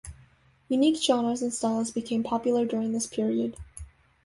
[0.71, 3.55] Unique genres and styles became popular during this period.